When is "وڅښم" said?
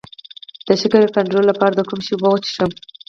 2.29-2.71